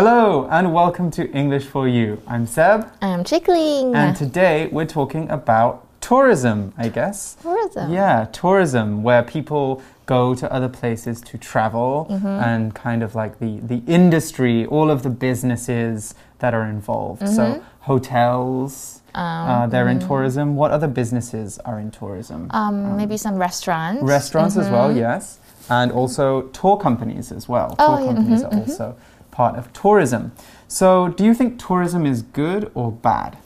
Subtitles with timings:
[0.00, 2.20] Hello and welcome to English for You.
[2.26, 3.94] I'm Seb, I'm Chickling.
[3.94, 7.38] and today we're talking about tourism, I guess.
[7.40, 7.90] tourism.
[7.90, 12.26] Yeah, tourism, where people go to other places to travel Mm-hmm.
[12.26, 17.22] and kind of like the, the industry, all of the businesses that are involved.
[17.22, 17.34] Mm-hmm.
[17.34, 20.56] So, hotels, Um, uh, they're in tourism.
[20.56, 22.48] What other businesses are in tourism?
[22.50, 24.02] Um, maybe some restaurants.
[24.02, 25.38] Restaurants as well, yes.
[25.70, 27.70] And also tour companies as well.
[27.70, 27.80] Mm-hmm.
[27.82, 28.96] Oh, tour yeah, companies are also
[29.36, 30.32] part of tourism.
[30.66, 33.36] So, do you think tourism is good or bad?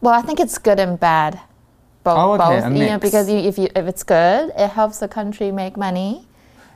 [0.00, 1.40] Well, I think it's good and bad.
[2.02, 2.76] Both, Oh, okay, both.
[2.76, 6.26] You know, because you, if you if it's good, it helps the country make money.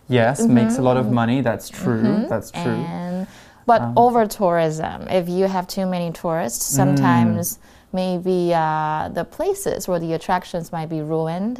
[0.09, 1.41] Yes, makes a lot of money.
[1.43, 2.27] That's true.
[2.29, 2.81] That's true.
[2.97, 3.27] And
[3.67, 6.77] but Um, over tourism, if you have too many tourists, Mm.
[6.81, 7.59] sometimes
[7.93, 11.57] maybe uh, the places or the attractions might be ruined.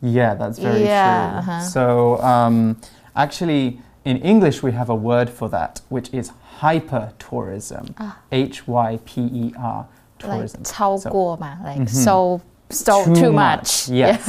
[0.00, 1.38] Yeah, that's very Yeah, true.
[1.40, 1.60] uh-huh.
[1.74, 1.84] So,
[2.22, 2.56] um,
[3.24, 7.95] actually, in English, we have a word for that, which is hyper tourism.
[8.31, 9.85] H Y P E R
[10.19, 10.61] tourism.
[10.61, 10.63] Ah.
[10.63, 13.87] Like 超 So- 过嘛, like so so too, much.
[13.89, 14.19] Yes.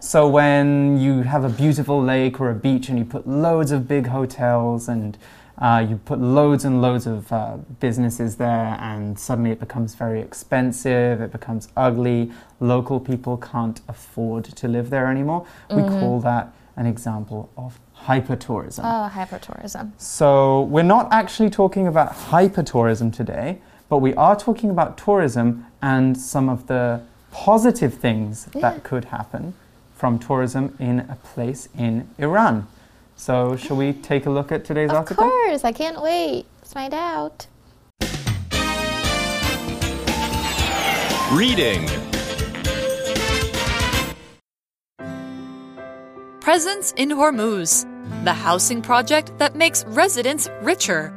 [0.00, 3.86] so when you have a beautiful lake or a beach and you put loads of
[3.86, 5.16] big hotels and
[5.58, 10.18] uh, you put loads and loads of uh, businesses there, and suddenly it becomes very
[10.22, 15.44] expensive, it becomes ugly, local people can't afford to live there anymore.
[15.68, 18.81] We call that an example of hypertourism.
[18.83, 19.91] Oh, hypertourism.
[19.97, 26.17] So, we're not actually talking about hypertourism today, but we are talking about tourism and
[26.17, 29.53] some of the positive things that could happen
[29.95, 32.67] from tourism in a place in Iran.
[33.15, 35.25] So, shall we take a look at today's Of article?
[35.25, 36.45] Of course, I can't wait.
[36.61, 37.47] Let's find out.
[41.31, 41.89] Reading
[46.39, 47.85] Presence in Hormuz,
[48.23, 51.13] the housing project that makes residents richer.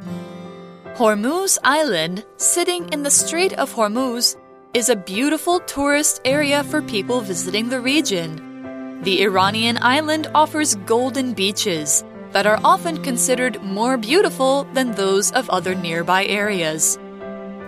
[0.95, 4.35] Hormuz Island, sitting in the Strait of Hormuz,
[4.73, 9.01] is a beautiful tourist area for people visiting the region.
[9.03, 15.49] The Iranian island offers golden beaches that are often considered more beautiful than those of
[15.49, 16.99] other nearby areas.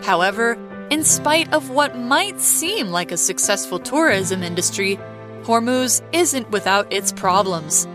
[0.03, 0.58] However,
[0.90, 5.00] in spite of what might seem like a successful tourism industry,
[5.44, 7.88] Hormuz isn't without its problems.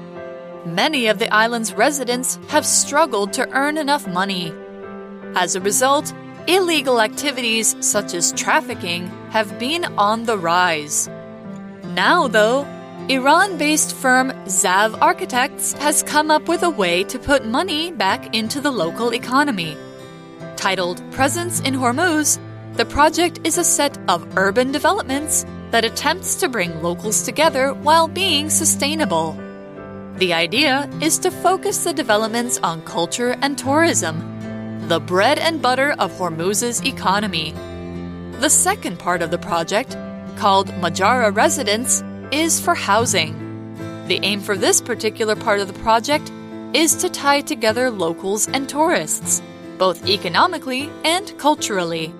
[0.67, 4.53] Many of the island's residents have struggled to earn enough money.
[5.37, 6.13] As a result,
[6.49, 11.09] illegal activities such as trafficking have been on the rise.
[11.95, 12.67] Now, though,
[13.09, 18.35] Iran based firm Zav Architects has come up with a way to put money back
[18.35, 19.77] into the local economy.
[20.57, 22.41] Titled Presence in Hormuz,
[22.75, 28.09] the project is a set of urban developments that attempts to bring locals together while
[28.09, 29.41] being sustainable.
[30.19, 35.95] The idea is to focus the developments on culture and tourism, the bread and butter
[35.99, 37.53] of Hormuz's economy.
[38.41, 39.95] The second part of the project,
[40.37, 43.35] called Majara Residence, is for housing.
[44.07, 46.33] The aim for this particular part of the project
[46.73, 49.43] is to tie together locals and tourists,
[49.77, 52.11] both economically and culturally.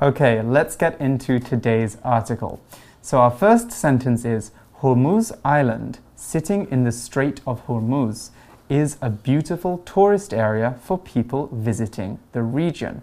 [0.00, 2.58] Okay, let's get into today's article.
[3.02, 4.50] So, our first sentence is
[4.80, 8.30] Hormuz Island, sitting in the Strait of Hormuz,
[8.68, 13.02] is a beautiful tourist area for people visiting the region.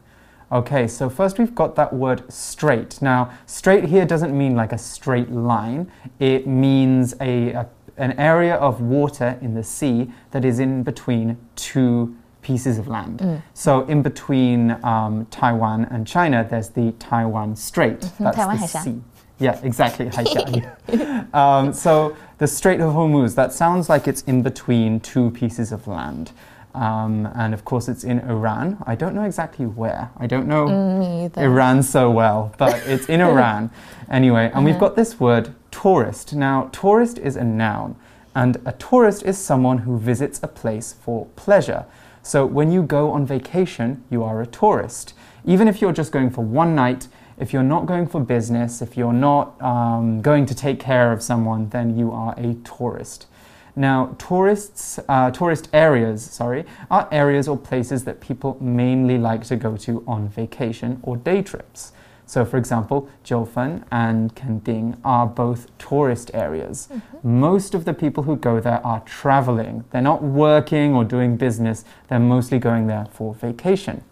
[0.51, 3.01] Okay, so first we've got that word strait.
[3.01, 5.89] Now, strait here doesn't mean like a straight line,
[6.19, 11.38] it means a, a an area of water in the sea that is in between
[11.55, 13.41] two pieces of land.
[13.53, 18.01] So, in between um, Taiwan and China, there's the Taiwan Strait.
[18.19, 19.01] That's Taiwan the sea.
[19.43, 20.07] Yeah, exactly.
[21.33, 25.85] um, so, the Strait of Hormuz, that sounds like it's in between two pieces of
[25.85, 26.31] land.
[26.73, 28.77] Um, and of course, it's in Iran.
[28.87, 30.09] I don't know exactly where.
[30.15, 31.29] I don't know Me.
[31.35, 33.69] Iran so well, but it's in Iran.
[34.09, 36.33] Anyway, and we've got this word tourist.
[36.33, 37.97] Now, tourist is a noun,
[38.33, 41.85] and a tourist is someone who visits a place for pleasure.
[42.21, 45.13] So when you go on vacation, you are a tourist.
[45.43, 48.96] Even if you're just going for one night, if you're not going for business, if
[48.97, 53.28] you're not um, going to take care of someone, then you are a tourist.
[53.76, 59.56] Now, tourists, uh, tourist areas, sorry, are areas or places that people mainly like to
[59.56, 61.91] go to on vacation or day trips.
[62.26, 66.88] So, for example, Jiufen and Kending are both tourist areas.
[67.22, 69.84] Most of the people who go there are traveling.
[69.91, 74.03] They're not working or doing business, they're mostly going there for vacation.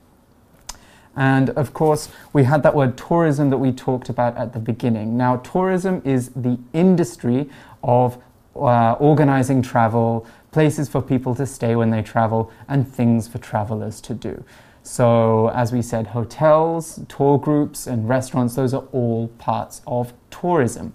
[1.16, 5.18] And of course, we had that word tourism that we talked about at the beginning.
[5.18, 7.50] Now, tourism is the industry
[7.84, 8.18] of
[8.56, 14.00] uh, organizing travel, places for people to stay when they travel, and things for travelers
[14.02, 14.44] to do.
[14.84, 20.94] So, as we said, hotels, tour groups, and restaurants, those are all parts of tourism.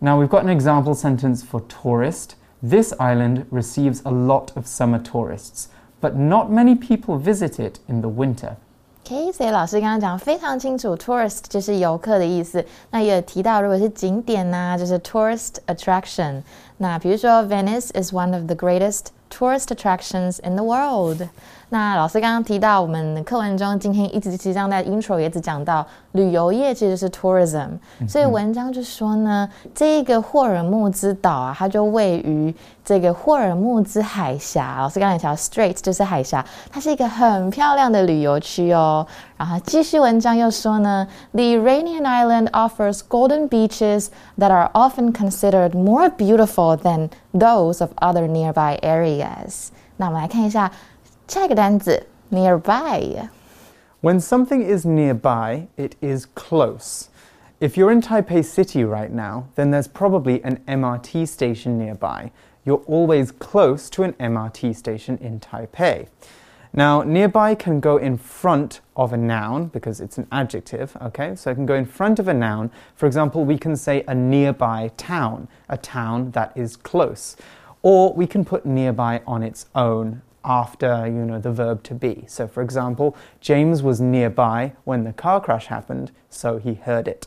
[0.00, 2.36] Now, we've got an example sentence for tourist.
[2.62, 5.68] This island receives a lot of summer tourists,
[6.00, 8.56] but not many people visit it in the winter.
[9.06, 12.64] OK，所以老师刚刚讲非常清楚，tourist 就是游客的意思。
[12.90, 16.40] 那也有提到，如果是景点呐、就是 tourist attraction。
[16.78, 21.26] 那比如说，Venice is one of the greatest tourist attractions in the world。
[21.70, 27.66] 那老师刚刚提到，我们课文中今天一直其实在 intro 也只讲到旅游业其实是 tourism，、
[27.98, 32.54] 嗯、所以文章就说呢，这个霍尔木兹岛啊，它就位于
[32.84, 34.76] 这个霍尔木兹海峡。
[34.78, 39.04] 老师刚才讲 Strait 就是海峡，它是一个很漂亮的旅游区哦。
[39.37, 44.07] 然后继续文章又说呢，The Iranian island offers golden beaches
[44.37, 49.69] that are often considered more beautiful than those of other nearby areas。
[49.97, 50.71] 那我们来看一下。
[51.29, 53.29] 下一个单词 nearby.
[54.01, 57.03] When something is nearby, it is close.
[57.59, 62.31] If you're in Taipei City right now, then there's probably an MRT station nearby.
[62.65, 66.07] You're always close to an MRT station in Taipei.
[66.76, 71.36] Now, nearby can go in front of a noun because it's an adjective, okay?
[71.36, 72.72] So it can go in front of a noun.
[72.96, 77.36] For example, we can say a nearby town, a town that is close.
[77.82, 82.24] Or we can put nearby on its own after you know the verb to be.
[82.26, 87.26] So for example, James was nearby when the car crash happened, so he heard it.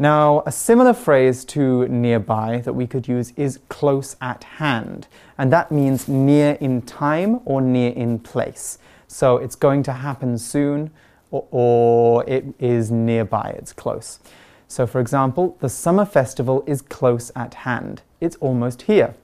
[0.00, 5.52] Now, a similar phrase to nearby that we could use is close at hand, and
[5.52, 8.78] that means near in time or near in place.
[9.08, 10.92] So it's going to happen soon
[11.32, 14.20] or, or it is nearby, it's close.
[14.68, 19.14] So, for example, the summer festival is close at hand, it's almost here.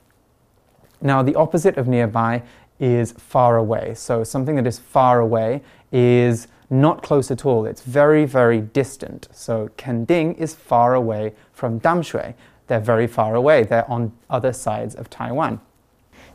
[1.00, 2.42] Now, the opposite of nearby
[2.80, 3.94] is far away.
[3.94, 5.62] So something that is far away
[5.92, 7.65] is not close at all.
[7.65, 9.27] It's very, very distant.
[9.33, 12.33] So Kending is far away from Damshui.
[12.67, 13.63] They're very far away.
[13.63, 15.59] They're on other sides of Taiwan.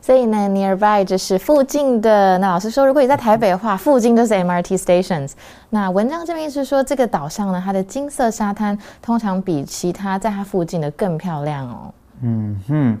[0.01, 2.37] 所以呢，nearby 就是附近的。
[2.37, 5.31] 那老师说，如果你在台北的话，附近就是 MRT stations。
[5.69, 11.93] 那文章这边是说，这个岛上呢，它的金色沙滩通常比其他在它附近的更漂亮哦。
[12.21, 12.97] 嗯哼。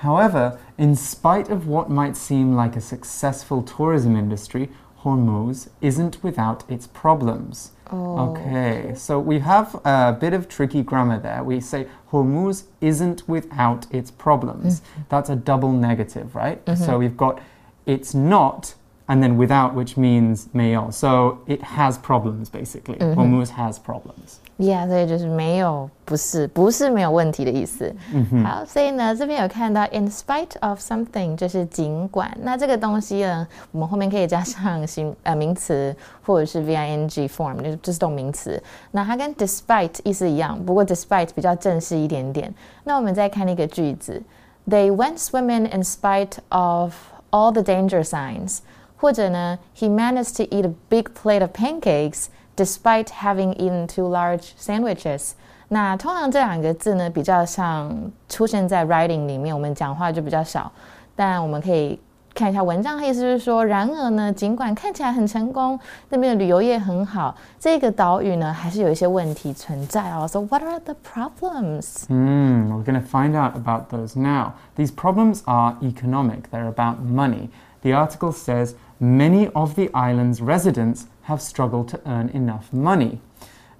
[0.00, 4.68] However, in spite of what might seem like a successful tourism industry,
[5.03, 7.71] Hormuz isn't without its problems.
[7.91, 8.29] Oh.
[8.29, 11.43] Okay, so we have a bit of tricky grammar there.
[11.43, 14.79] We say Hormuz isn't without its problems.
[14.79, 15.09] Mm -hmm.
[15.09, 16.59] That's a double negative, right?
[16.65, 16.85] Mm -hmm.
[16.85, 17.39] So we've got
[17.85, 18.75] it's not
[19.07, 20.89] and then without, which means 没有.
[20.91, 22.97] So it has problems, basically.
[22.99, 23.15] Mm -hmm.
[23.15, 24.39] Hormuz has problems.
[24.58, 27.94] Yeah，所以就是没有，不是，不是没有问题的意思。
[28.12, 28.44] 嗯哼。
[28.44, 32.36] 好，所以呢，这边有看到 in spite of something，就是尽管。
[32.42, 35.94] 那这个东西呢，我们后面可以加上形呃名词
[36.26, 38.60] 或者是 ving form，就是这是动名词。
[38.90, 42.52] 那它跟 despite 意思一样，不过 despite 比较正式一点点。
[42.82, 44.20] 那我们再看那个句子，
[44.68, 46.94] They went swimming in spite of
[47.30, 48.58] all the danger signs。
[49.00, 52.24] 或者呢，He managed to eat a big plate of pancakes
[52.56, 55.32] despite having eaten two large sandwiches。
[55.68, 57.94] 那通常这两个字呢，比较像
[58.28, 60.72] 出现在 writing 里面，我们讲话就比较少。
[61.14, 62.00] 但我们可以
[62.34, 70.26] 看一下文章，意思是说，然而呢，尽管看起来很成功，那边的旅游业很好，这个岛屿呢，还是有一些问题存在哦。
[70.28, 72.06] So what are the problems?
[72.06, 74.52] Hmm, we're going to find out about those now.
[74.76, 76.48] These problems are economic.
[76.50, 77.48] They're about money.
[77.82, 83.19] The article says many of the island's residents have struggled to earn enough money.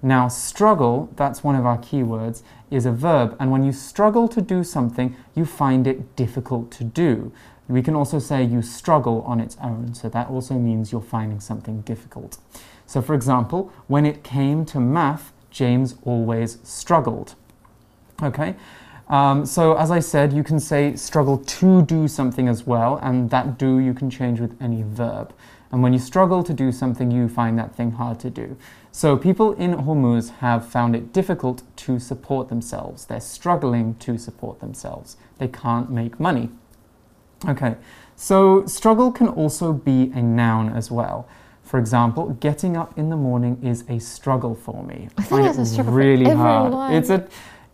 [0.02, 4.42] Now, struggle, that's one of our keywords, is a verb, and when you struggle to
[4.42, 7.32] do something, you find it difficult to do.
[7.68, 11.40] We can also say you struggle on its own, so that also means you're finding
[11.40, 12.36] something difficult.
[12.86, 17.34] So, for example, when it came to math, James always struggled.
[18.22, 18.56] Okay?
[19.08, 23.30] Um, so, as I said, you can say struggle to do something as well, and
[23.30, 25.32] that do you can change with any verb.
[25.74, 28.56] And when you struggle to do something, you find that thing hard to do.
[28.92, 33.06] So, people in Hormuz have found it difficult to support themselves.
[33.06, 35.16] They're struggling to support themselves.
[35.38, 36.50] They can't make money.
[37.48, 37.74] Okay,
[38.14, 41.26] so struggle can also be a noun as well.
[41.64, 45.08] For example, getting up in the morning is a struggle for me.
[45.18, 46.94] I, I find it really hard.
[46.94, 47.26] It's a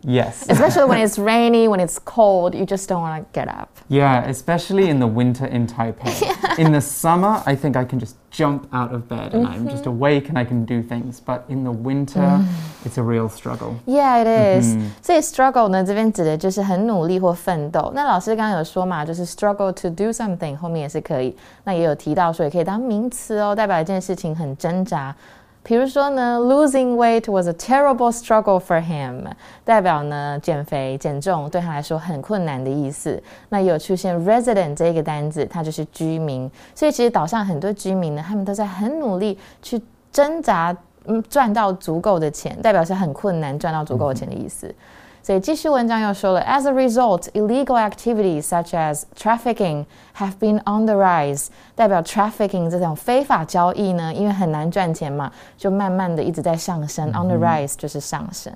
[0.08, 0.46] Yes.
[0.50, 3.70] especially when it's rainy, when it's cold, you just don't want to get up.
[3.88, 6.22] Yeah, especially in the winter in Taipei.
[6.22, 6.64] yeah.
[6.64, 9.88] In the summer, I think I can just jump out of bed and I'm just
[9.88, 11.20] awake and I can do things.
[11.20, 12.40] But in the winter,
[12.86, 13.78] it's a real struggle.
[13.88, 14.78] Yeah, it is.
[15.02, 17.92] 所以 struggle 呢，这边指的就是很努力或奋斗。
[17.96, 21.36] 那老师刚刚有说嘛，就是 struggle to do something 后面也是可以。
[21.64, 25.16] 那也有提到说，也可以当名词哦，代表一件事情很挣扎。
[25.63, 29.23] 比如说呢，losing weight was a terrible struggle for him，
[29.63, 33.23] 代表呢减肥减重对他来说很困难的意思。
[33.51, 36.51] 那有出现 resident 这个单字，它就是居民。
[36.75, 40.75] 所以其实岛上很多居民呢，他们都在很努力去挣扎，
[41.05, 44.75] 嗯，赚到足够的钱，代表是很困难赚到足够的钱的意思。
[45.24, 49.86] 所以继续文章又说了，as a result, illegal activities such as trafficking
[50.18, 51.48] have been on the rise。
[51.74, 57.10] 代表 trafficking 这种非法交易呢，因为很难赚钱嘛，就慢慢的一直在上升。
[57.10, 58.54] On the rise 就是上升。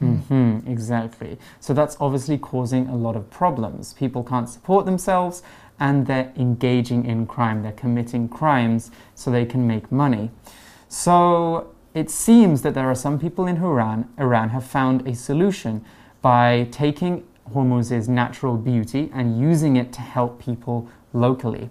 [0.00, 1.36] Mm-hmm, exactly.
[1.60, 3.92] So that's obviously causing a lot of problems.
[3.92, 5.42] People can't support themselves
[5.78, 7.62] and they're engaging in crime.
[7.62, 10.30] They're committing crimes so they can make money.
[10.88, 15.83] So it seems that there are some people in Iran, Iran have found a solution
[16.21, 21.69] by taking Hormuz's natural beauty and using it to help people locally.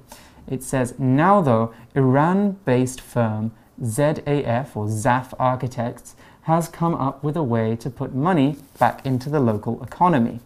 [0.48, 3.52] It says, now though, Iran based firm
[3.82, 9.28] ZAF or ZAF Architects has come up with a way to put money back into
[9.28, 10.40] the local economy.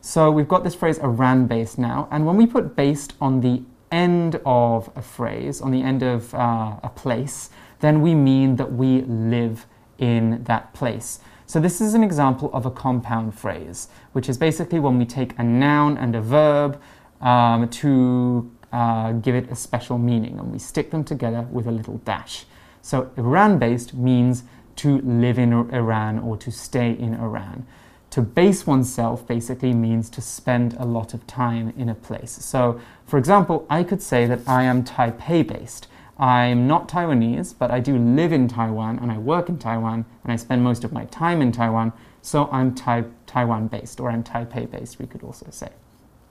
[0.00, 3.62] So we've got this phrase Iran based now, and when we put based on the
[3.92, 7.50] end of a phrase, on the end of uh, a place,
[7.82, 9.66] then we mean that we live
[9.98, 11.20] in that place.
[11.46, 15.38] So, this is an example of a compound phrase, which is basically when we take
[15.38, 16.80] a noun and a verb
[17.20, 21.70] um, to uh, give it a special meaning and we stick them together with a
[21.70, 22.46] little dash.
[22.80, 24.44] So, Iran based means
[24.76, 27.66] to live in Iran or to stay in Iran.
[28.10, 32.30] To base oneself basically means to spend a lot of time in a place.
[32.30, 35.88] So, for example, I could say that I am Taipei based.
[36.18, 40.32] I'm not Taiwanese, but I do live in Taiwan and I work in Taiwan and
[40.32, 41.92] I spend most of my time in Taiwan.
[42.20, 45.70] So I'm tai- Taiwan based or I'm Taipei based, we could also say.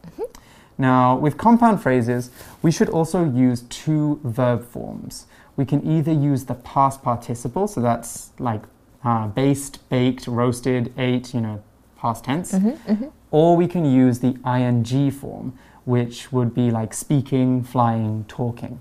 [0.06, 0.24] Mm-hmm.
[0.78, 5.28] Now, with compound phrases, we should also use two verb forms.
[5.56, 8.64] We can either use the past participle, so that's like
[9.04, 11.62] uh, based, baked, roasted, ate, you know,
[11.98, 13.08] past tense, mm-hmm, mm-hmm.
[13.30, 18.80] or we can use the ing form, which would be like speaking, flying, talking.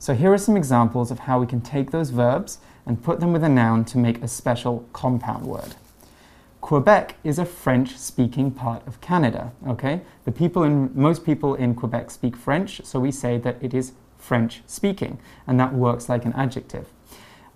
[0.00, 3.34] So here are some examples of how we can take those verbs and put them
[3.34, 5.74] with a noun to make a special compound word.
[6.62, 10.00] Quebec is a French speaking part of Canada, okay?
[10.24, 13.92] The people in most people in Quebec speak French, so we say that it is
[14.16, 16.86] French speaking, and that works like an adjective.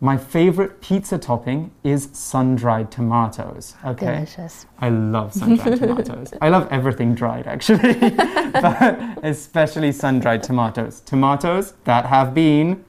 [0.00, 3.74] My favorite pizza topping is sun dried tomatoes.
[3.84, 4.06] Okay.
[4.06, 4.66] Delicious.
[4.78, 6.34] I love sun dried tomatoes.
[6.40, 7.94] I love everything dried actually,
[8.52, 11.00] but especially sun dried tomatoes.
[11.00, 12.84] Tomatoes that have been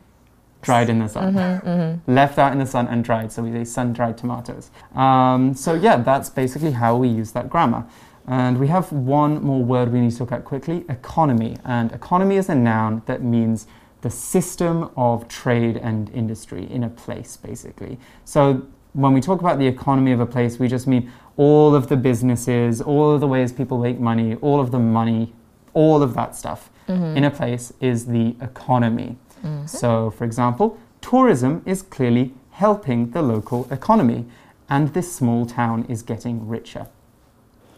[0.66, 2.12] dried in the sun, mm-hmm, mm-hmm.
[2.12, 3.32] left out in the sun and dried.
[3.32, 4.72] So we say sun dried tomatoes.
[4.96, 7.86] Um, so, yeah, that's basically how we use that grammar.
[8.28, 11.58] And we have one more word we need to look at quickly economy.
[11.64, 13.68] And economy is a noun that means
[14.06, 17.98] the system of trade and industry in a place, basically.
[18.24, 21.90] So when we talk about the economy of a place, we just mean all of
[21.90, 25.34] the businesses, all of the ways people make money, all of the money,
[25.74, 27.18] all of that stuff mm-hmm.
[27.18, 29.18] in a place is the economy.
[29.44, 29.66] Mm-hmm.
[29.66, 34.26] So, for example, tourism is clearly helping the local economy,
[34.70, 36.86] and this small town is getting richer.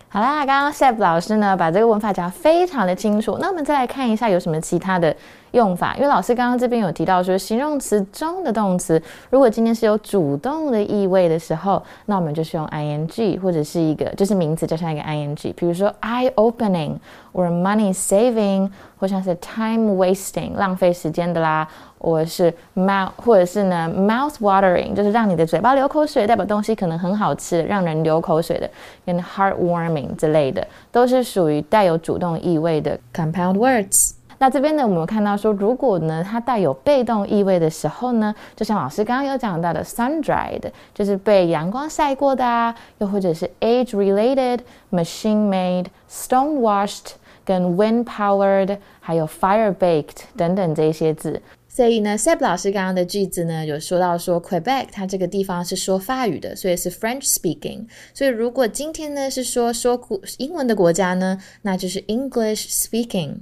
[0.09, 3.37] 好啦，刚刚 Seb 老师呢把这个文法讲非常的清楚。
[3.41, 5.13] 那我们再来看一下有什么其他的
[5.51, 5.95] 用法。
[5.97, 15.53] 因为老师刚刚这边有提到说，形容词中的动词如果今天是有主动的意味的时候，那我们就是用 ing 或者是一个就是名词加上一个 ing。
[15.55, 16.95] 比如说 eye opening
[17.33, 21.67] or money saving，或像是 time wasting 浪费时间的啦。
[21.97, 28.69] 或者是 mouth，或者是呢 mouth watering，就是让你的嘴巴流口水，代表东西可能很好吃，让人流口水的，
[29.05, 34.11] 跟 heartwarming 之类的，都是属于带有主动意味的 compound words。
[34.39, 40.61] 那这边呢，我们看到说，如果呢它带有被动意味的时候呢，就像老师刚刚有讲到的 sun dried，
[40.93, 44.59] 就是被阳光晒过的啊，又或者是 age related、
[44.91, 47.13] machine made、stone washed、
[47.43, 51.41] 跟 wind powered，还有 fire baked 等等这些字。
[51.77, 57.85] 所以呢，Seb 老师刚刚的句子呢，有说到说 Quebec 它这个地方是说法语的，所以是 French speaking。
[58.15, 60.01] 所以如果今天呢是说说
[60.39, 63.41] 英文的国家呢，那就是 English speaking。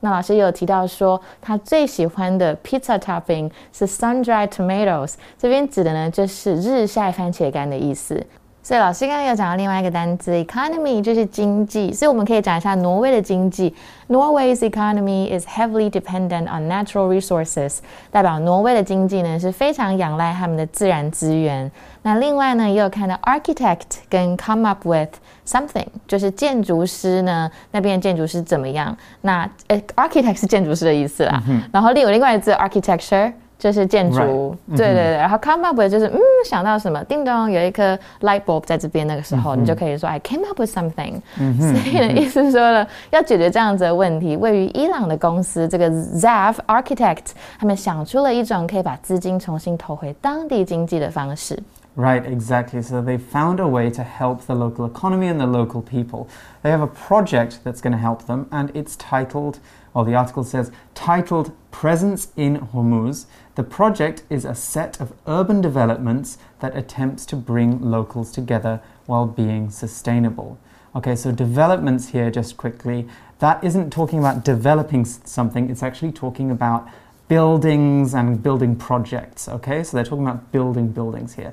[0.00, 8.24] 那老师有提到说，他最喜欢的 pizza topping 是 sun-dried tomatoes，这边指的呢就是日晒番茄干的意思。
[8.66, 13.72] 所以老师刚刚有讲到另外一个单词 economy，就是经济，所以我们可以讲一下挪威的经济。
[14.08, 17.78] Norway's economy is heavily dependent on natural resources，
[18.10, 21.70] 代表挪威的经济呢是非常仰赖他们的自然资源。
[22.02, 25.10] 那另外呢，也有看到 architect 跟 come up with
[25.46, 28.96] something，就是建筑师呢那边的建筑师怎么样？
[29.20, 31.40] 那呃 architect 是建筑师的意思啦。
[31.70, 33.32] 然后另有另外一个字 architecture。
[33.57, 41.21] 就是建筑，对对对，然后 come up with 就是嗯想到什么，叮咚有一颗 light bulb 在这边，那个时候你就可以说 I came up with something。
[41.35, 51.61] 所以呢，意思说了要解决这样子的问题，位于伊朗的公司这个 Zav Architect 他们想出了一种可以把资金重新投回当地经济的方式。
[51.95, 52.81] Right, exactly.
[52.81, 56.27] So they found a way to help the local economy and the local people.
[56.63, 59.55] They have a project that's going to help them, and it's titled,
[60.04, 63.26] the article says, titled Presence in Hormuz.
[63.54, 69.26] The project is a set of urban developments that attempts to bring locals together while
[69.26, 70.58] being sustainable.
[70.94, 73.06] Okay, so developments here, just quickly,
[73.38, 76.88] that isn't talking about developing something, it's actually talking about
[77.28, 79.48] buildings and building projects.
[79.48, 81.52] Okay, so they're talking about building buildings here.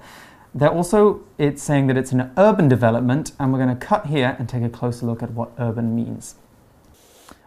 [0.56, 4.36] They're also, it's saying that it's an urban development, and we're going to cut here
[4.38, 6.36] and take a closer look at what urban means.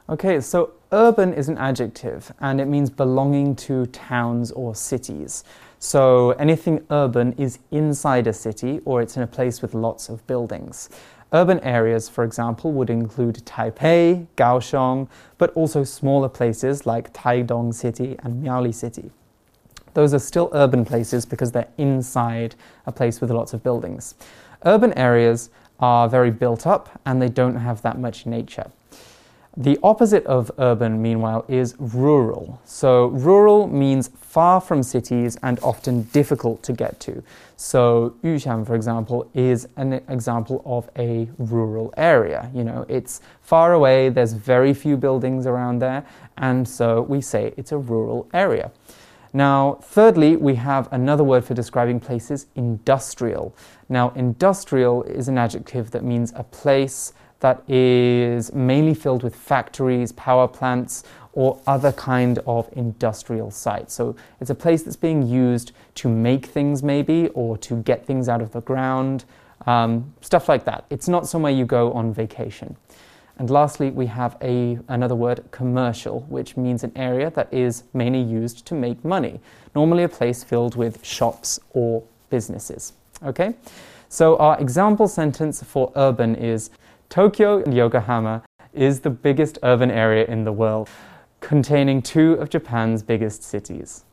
[0.08, 5.42] Okay, so urban is an adjective and it means belonging to towns or cities.
[5.80, 10.24] So anything urban is inside a city or it's in a place with lots of
[10.28, 10.90] buildings.
[11.32, 15.08] Urban areas, for example, would include Taipei, Kaohsiung,
[15.38, 19.10] but also smaller places like Taidong City and Miaoli City.
[19.94, 22.54] Those are still urban places because they're inside
[22.86, 24.14] a place with lots of buildings.
[24.64, 28.70] Urban areas are very built up and they don't have that much nature.
[29.58, 32.60] The opposite of urban, meanwhile, is rural.
[32.66, 37.22] So, rural means far from cities and often difficult to get to.
[37.56, 42.50] So, Yuxiang, for example, is an example of a rural area.
[42.52, 46.04] You know, it's far away, there's very few buildings around there,
[46.36, 48.70] and so we say it's a rural area.
[49.32, 53.54] Now, thirdly, we have another word for describing places industrial.
[53.88, 60.12] Now, industrial is an adjective that means a place that is mainly filled with factories,
[60.12, 63.92] power plants, or other kind of industrial sites.
[63.94, 68.28] So it's a place that's being used to make things, maybe, or to get things
[68.28, 69.26] out of the ground,
[69.66, 70.86] um, stuff like that.
[70.88, 72.76] It's not somewhere you go on vacation.
[73.38, 78.22] And lastly, we have a, another word, commercial, which means an area that is mainly
[78.22, 79.40] used to make money,
[79.74, 82.94] normally a place filled with shops or businesses.
[83.22, 83.54] Okay?
[84.08, 86.70] So our example sentence for urban is
[87.09, 88.41] Tokyo and Yokohama
[88.73, 90.87] is the biggest urban area in the world,
[91.41, 94.03] containing two of Japan's biggest cities.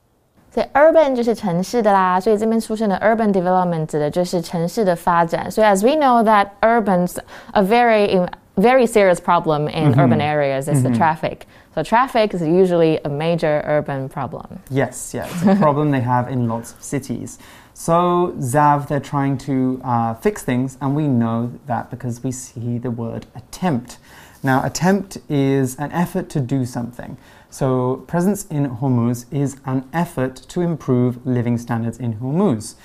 [0.51, 5.51] 所以 urban 就是城市的啦，所以这边出现的 urban development 指的就是城市的发展。
[5.51, 7.19] So as we know that urban's
[7.53, 10.01] a very very serious problem in mm -hmm.
[10.01, 10.83] urban areas is mm -hmm.
[10.83, 10.99] the mm-hmm.
[10.99, 11.47] traffic.
[11.76, 14.62] So traffic is usually a major urban problem.
[14.70, 17.40] Yes, yeah, it's a problem they have in lots of cities.
[17.74, 22.78] So Zav, they're trying to uh, fix things, and we know that because we see
[22.78, 23.98] the word attempt.
[24.44, 27.18] Now, attempt is an effort to do something.
[27.50, 32.76] So, presence in Hormuz is an effort to improve living standards in Hormuz.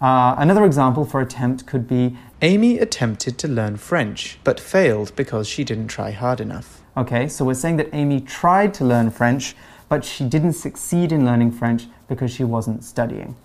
[0.00, 5.48] Uh, another example for attempt could be Amy attempted to learn French, but failed because
[5.48, 6.82] she didn't try hard enough.
[6.96, 9.54] Okay, so we're saying that Amy tried to learn French,
[9.90, 13.36] but she didn't succeed in learning French because she wasn't studying.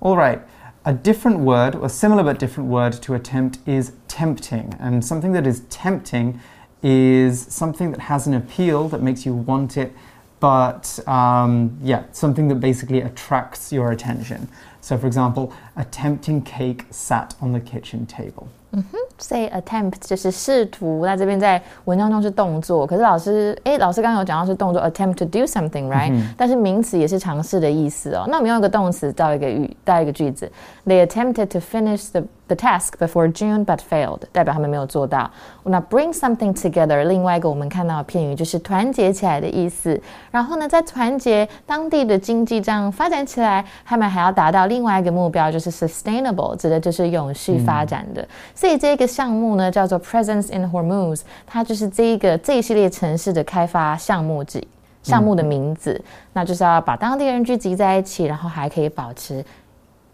[0.00, 0.42] All right,
[0.84, 4.76] a different word, or similar but different word to attempt is tempting.
[4.78, 6.38] And something that is tempting
[6.82, 9.94] is something that has an appeal that makes you want it,
[10.38, 14.48] but um, yeah, something that basically attracts your attention.
[14.82, 18.50] So, for example, a tempting cake sat on the kitchen table.
[18.72, 28.26] 嗯哼，say attempt 就是试图，那这边在文章中是动作，可是老师，哎，老师刚刚有讲到是动作，attempt to do something，right？、嗯、但是名词也是尝试的意思哦。
[28.28, 30.50] 那我们用一个动词造一个语，造一个句子
[30.86, 35.30] ，They attempted to finish the the task before June but failed，代表他们没有做到。
[35.64, 39.98] 那 bring something together，另外一个我们看到的片语就是团结起来的意思。
[40.30, 48.22] 然后呢，在团结当地的经济这样发展起来，他们还要达到另外一个目标，就是 sustainable，指的就是永续发展的。
[48.22, 54.63] 嗯、所以这个项目呢叫做 Presence in Hormuz，它就是这一个这一系列城市的开发项目之
[55.01, 55.93] 项目的名字。
[55.93, 59.43] 嗯、那就是要把当地人聚集在一起，然后还可以保持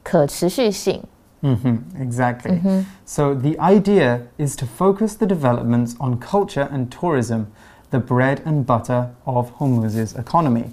[0.04, 1.02] 可持续性。
[1.42, 2.60] Mm-hmm, exactly.
[2.60, 2.84] Mm-hmm.
[3.06, 7.46] So the idea is to focus the developments on culture and tourism,
[7.92, 10.66] the bread and butter of Hormuz's economy.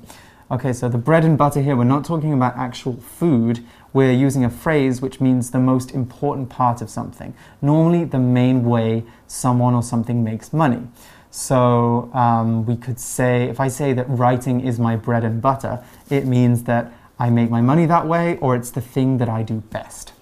[0.49, 3.61] Okay, so the bread and butter here, we're not talking about actual food.
[3.94, 7.34] we're using a phrase which means the most important part of something.
[7.62, 10.88] Normally, the main way someone or something makes money.
[11.30, 15.84] So um, we could say, if I say that writing is my bread and butter,
[16.10, 19.44] it means that I make my money that way or it's the thing that I
[19.44, 20.14] do best.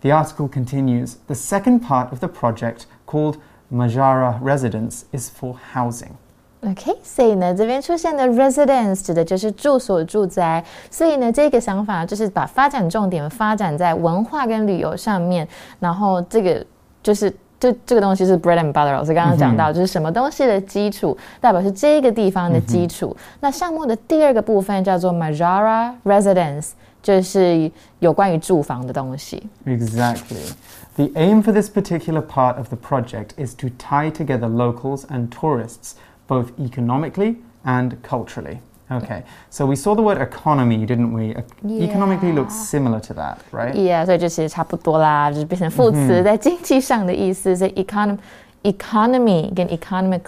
[0.00, 6.18] The article continues The second part of the project, called Majara Residence, is for housing.
[6.65, 10.63] OK，所以呢，这边出现的 residence 指的就是住所、住宅。
[10.89, 15.45] 所以呢，这个想法就是把发展重点发展在文化跟旅游上面。
[15.81, 16.65] 然后这个
[17.01, 23.13] 就是这这个东西是 bread and butter，老师刚刚讲到，就是什么东西的基础，代表是这个地方的基础。
[23.41, 26.69] 那项目的第二个部分叫做 Majara Residence，
[27.01, 29.43] 就是有关于住房的东西。
[29.65, 30.53] Exactly.
[30.95, 35.27] The aim for this particular part of the project is to tie together locals and
[35.29, 35.95] tourists
[36.27, 37.35] both economically
[37.65, 38.57] and culturally.
[38.91, 41.35] Okay, so we saw the word economy, didn't we?
[41.63, 41.87] Yeah.
[41.89, 43.73] Economically looks similar to that, right?
[43.73, 48.17] Yeah，所以就其实差不多啦，就是变成副词，在经济上的意思是 economy
[48.63, 50.21] economy 跟 economic。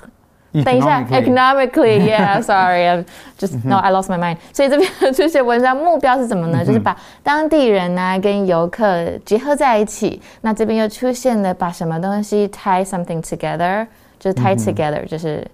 [0.63, 3.03] 等一下 Economically ，economically，yeah，sorry，I
[3.37, 4.37] just no I lost my mind。
[4.53, 6.63] 所以这边这些文章目标是什么呢？
[6.63, 10.21] 就是把当地人呢跟游客结合在一起。
[10.39, 13.85] 那这边又出现了把什么东西 tie something together，
[14.17, 15.45] 就是 tie together，就是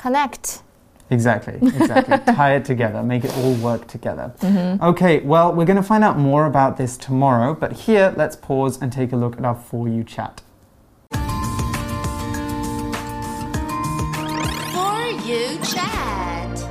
[0.00, 1.82] connect。Exactly, exactly.
[1.82, 2.34] Exactly.
[2.34, 4.32] Tie it together, make it all work together.
[4.38, 4.82] Mm-hmm.
[4.82, 8.80] Okay, well, we're going to find out more about this tomorrow, but here let's pause
[8.80, 10.40] and take a look at our For You chat.
[14.72, 16.64] For you chat.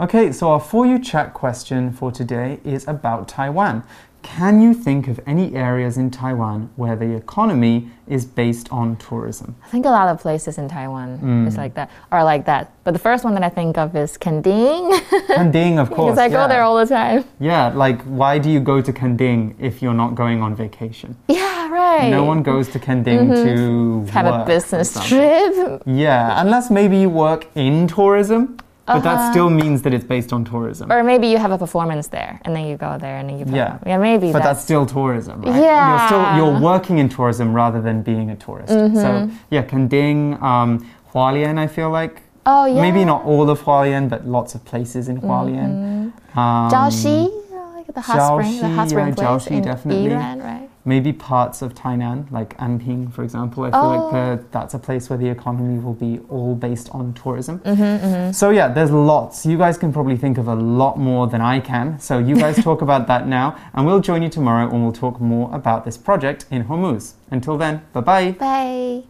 [0.00, 3.82] Okay, so our For You chat question for today is about Taiwan.
[4.24, 9.54] Can you think of any areas in Taiwan where the economy is based on tourism?
[9.62, 11.56] I think a lot of places in Taiwan is mm.
[11.58, 12.72] like that, are like that.
[12.84, 14.90] But the first one that I think of is Kending.
[15.28, 16.14] Kanding, of course.
[16.14, 17.24] Because I go there all the time.
[17.38, 21.16] Yeah, like why do you go to Kanding if you're not going on vacation?
[21.28, 22.08] Yeah, right.
[22.08, 24.06] No one goes to Kanding mm-hmm.
[24.06, 25.82] to have a business trip.
[25.84, 28.56] Yeah, unless maybe you work in tourism,
[28.86, 29.30] but that Uh-huh.
[29.32, 30.92] still means that it's based on tourism.
[30.92, 33.46] Or maybe you have a performance there and then you go there and then you
[33.48, 33.78] Yeah.
[33.86, 35.54] yeah, maybe But that's that's, still tourism, right?
[35.54, 35.58] Yeah.
[35.62, 35.90] Mm-hmm.
[35.90, 38.72] You're still you're working in tourism rather than being a tourist.
[39.04, 40.70] So yeah, Kanding, um,
[41.14, 42.14] Hualien, I feel like.
[42.46, 42.82] Oh yeah.
[42.82, 46.12] Maybe not all of Hualien, but lots of places in Hualien.
[46.36, 47.30] Um, Jiaoxi,
[47.76, 50.10] like the hot spring, the hot spring yeah, place Jiaoxi, in definitely.
[50.10, 50.68] Yilan, right?
[50.84, 53.64] Maybe parts of Tainan, like Anping, for example.
[53.64, 54.36] I feel like Oh.
[54.36, 57.58] the, that's a place where the economy will be all based on tourism.
[57.60, 59.46] Mm-hmm, So yeah, there's lots.
[59.46, 61.98] You guys can probably think of a lot more than I can.
[61.98, 65.20] So you guys talk about that now, and we'll join you tomorrow when we'll talk
[65.20, 67.14] more about this project in Hormuz.
[67.30, 68.30] Until then, bye bye.
[68.32, 69.02] Bye.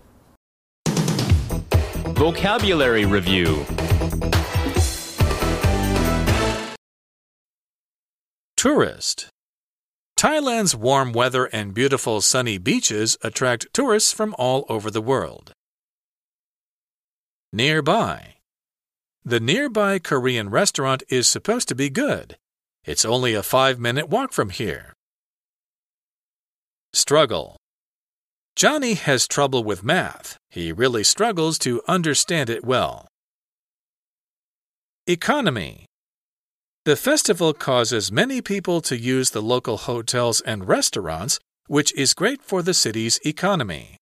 [2.15, 3.65] Vocabulary Review
[8.57, 9.29] Tourist
[10.25, 15.53] Thailand's warm weather and beautiful sunny beaches attract tourists from all over the world.
[17.53, 18.37] Nearby
[19.23, 22.39] The nearby Korean restaurant is supposed to be good.
[22.87, 24.95] It's only a five minute walk from here.
[26.95, 27.59] Struggle
[28.57, 30.39] Johnny has trouble with math.
[30.49, 33.07] He really struggles to understand it well.
[35.07, 35.85] Economy
[36.85, 42.43] The festival causes many people to use the local hotels and restaurants, which is great
[42.43, 43.97] for the city's economy.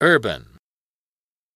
[0.00, 0.56] Urban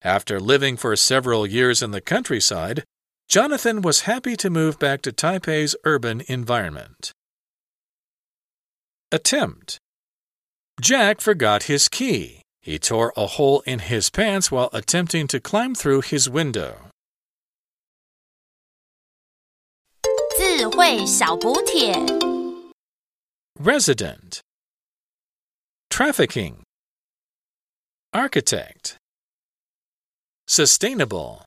[0.03, 2.85] After living for several years in the countryside,
[3.27, 7.13] Jonathan was happy to move back to Taipei's urban environment.
[9.11, 9.79] Attempt
[10.79, 12.43] Jack forgot his key.
[12.61, 16.92] He tore a hole in his pants while attempting to climb through his window.
[20.82, 21.94] 智慧小补帖。
[23.64, 24.40] Resident
[25.92, 26.64] Trafficking
[28.12, 28.96] Architect
[30.48, 31.44] Sustainable